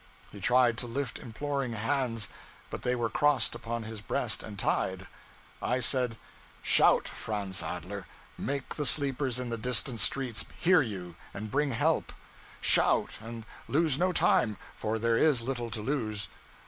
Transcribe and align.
He 0.31 0.41
tried 0.41 0.79
to 0.79 0.87
lift 0.87 1.19
imploring 1.19 1.73
hands, 1.73 2.27
but 2.71 2.81
they 2.81 2.95
were 2.95 3.07
crossed 3.07 3.53
upon 3.53 3.83
his 3.83 4.01
breast 4.01 4.41
and 4.41 4.57
tied. 4.57 5.05
I 5.61 5.79
said 5.79 6.17
'Shout, 6.63 7.07
Franz 7.07 7.61
Adler; 7.61 8.07
make 8.35 8.77
the 8.77 8.85
sleepers 8.87 9.37
in 9.37 9.49
the 9.49 9.59
distant 9.59 9.99
streets 9.99 10.43
hear 10.57 10.81
you 10.81 11.17
and 11.35 11.51
bring 11.51 11.69
help. 11.73 12.13
Shout 12.61 13.19
and 13.21 13.45
lose 13.67 13.99
no 13.99 14.11
time, 14.11 14.57
for 14.75 14.97
there 14.97 15.17
is 15.17 15.43
little 15.43 15.69
to 15.69 15.83
lose. 15.83 16.29